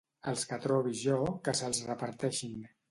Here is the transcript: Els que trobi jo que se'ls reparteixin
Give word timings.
Els 0.29 0.45
que 0.53 0.59
trobi 0.63 0.95
jo 1.03 1.21
que 1.49 1.57
se'ls 1.61 1.85
reparteixin 1.93 2.63